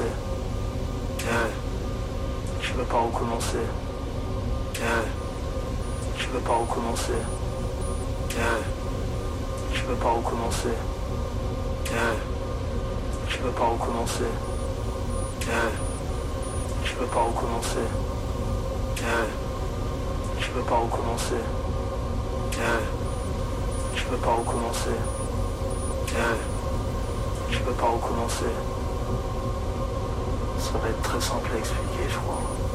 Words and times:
Yeah. 0.00 1.48
Je 2.60 2.72
veux 2.74 2.84
pas 2.84 3.00
recommencer. 3.00 3.58
Yeah. 4.74 5.04
Je 6.16 6.28
veux 6.28 6.40
pas 6.40 6.56
recommencer. 6.56 7.12
Yeah. 8.30 8.60
Je 9.74 9.82
veux 9.86 9.96
pas 9.96 10.10
recommencer. 10.10 10.68
Je 13.28 13.38
veux 13.38 13.50
pas 13.50 13.66
recommencer. 13.66 14.24
Je 16.84 16.94
veux 16.96 17.06
pas 17.06 17.22
recommencer. 17.22 17.80
Je 20.40 20.50
veux 20.52 20.64
pas 20.64 20.76
recommencer. 20.76 21.42
Je 23.96 24.04
veux 24.08 24.18
pas 24.18 24.34
recommencer. 24.34 24.96
Je 27.50 27.58
veux 27.58 27.72
pas 27.72 27.86
recommencer. 27.86 28.77
Être 30.76 31.02
très 31.02 31.20
simple 31.20 31.50
à 31.54 31.58
expliquer, 31.58 32.08
je 32.10 32.18
crois. 32.18 32.67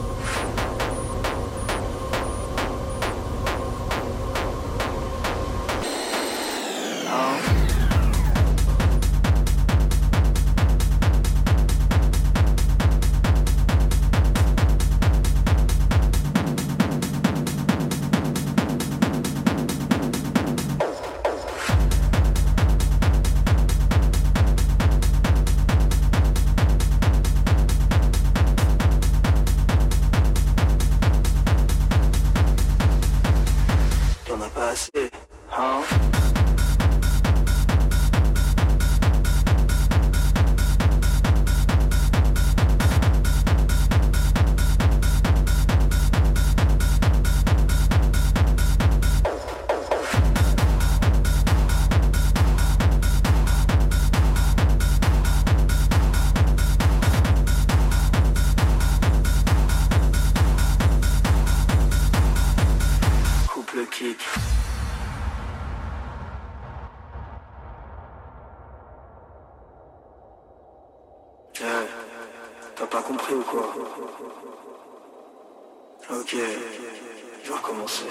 Eh, 64.06 64.16
T'as 72.76 72.86
pas 72.88 73.02
compris 73.02 73.34
ou 73.34 73.44
quoi? 73.44 73.74
Ok, 76.10 76.36
je 76.36 77.48
vais 77.50 77.56
recommencer. 77.56 78.04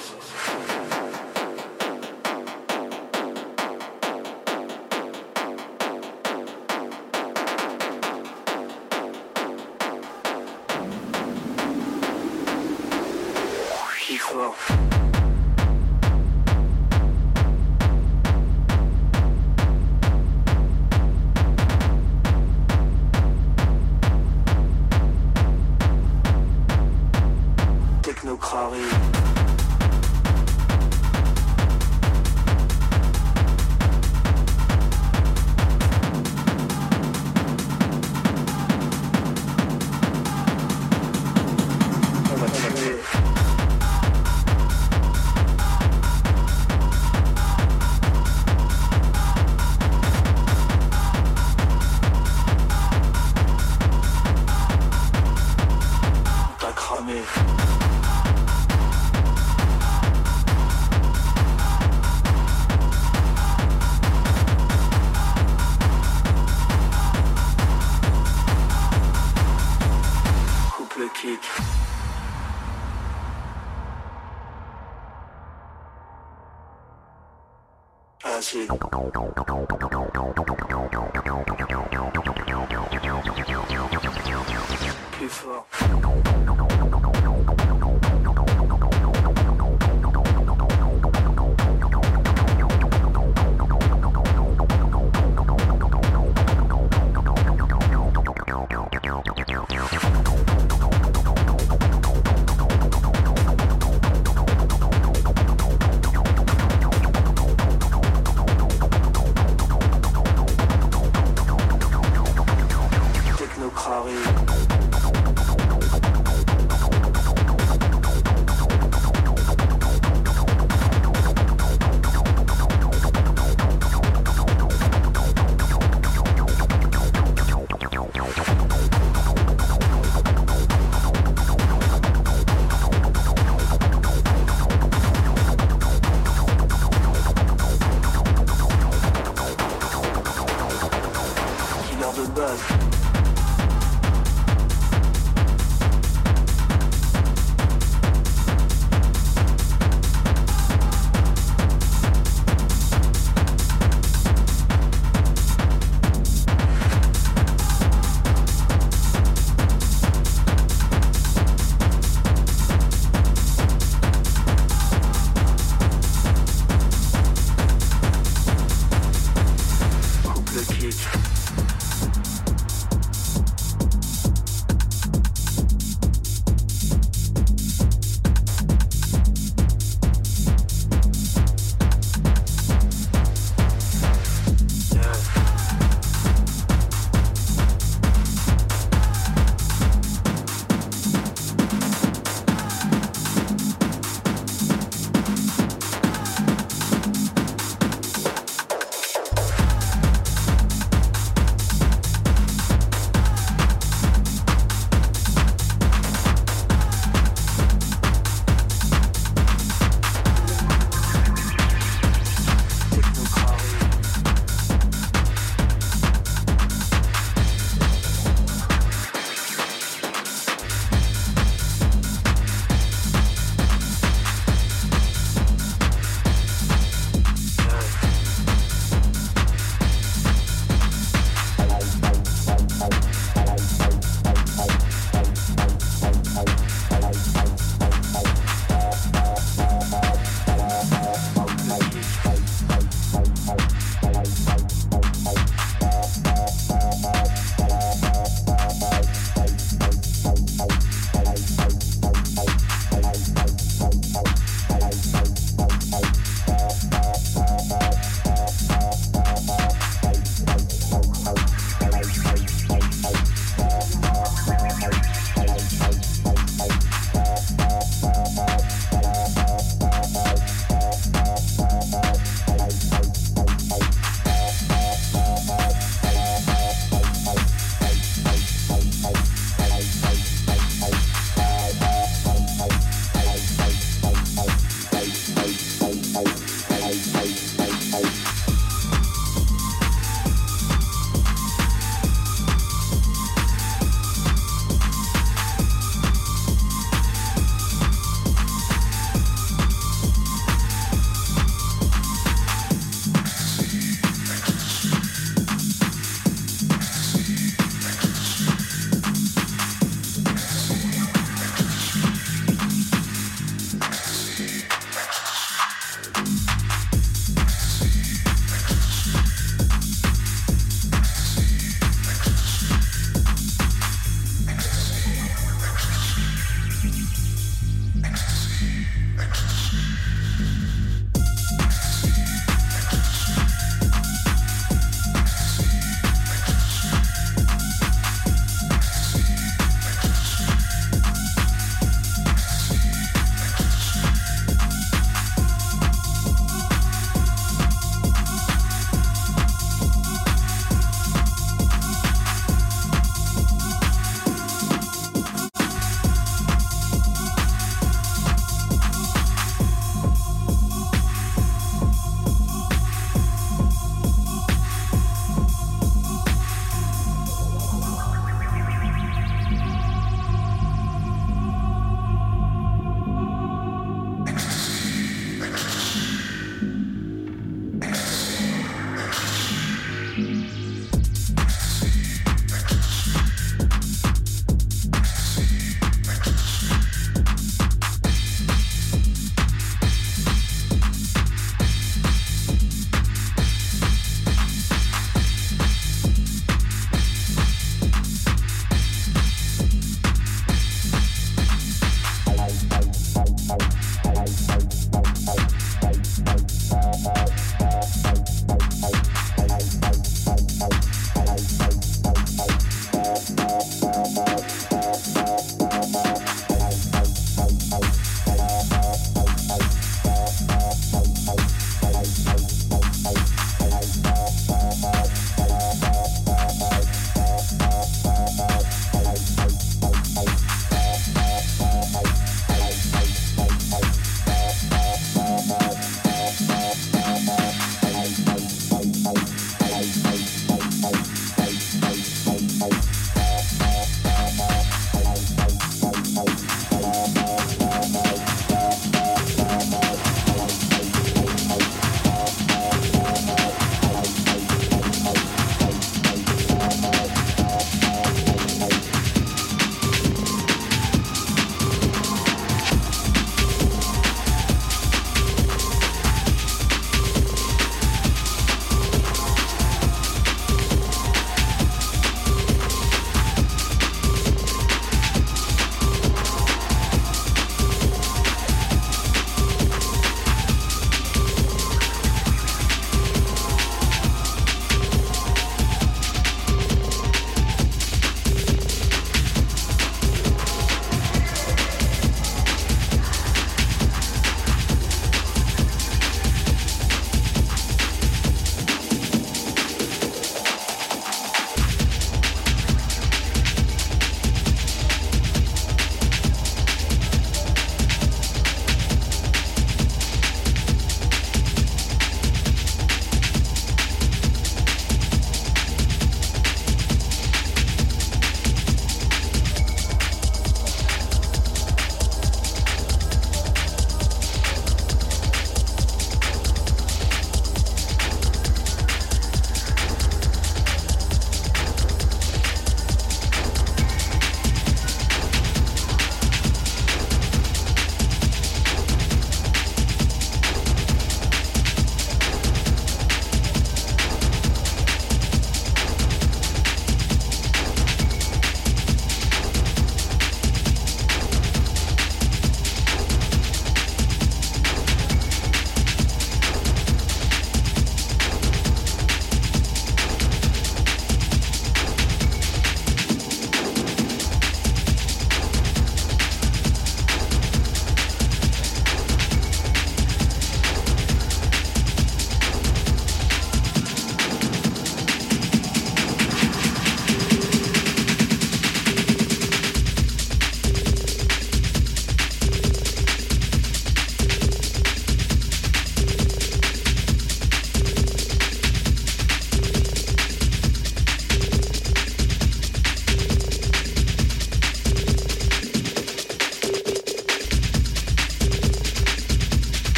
well. 85.53 86.32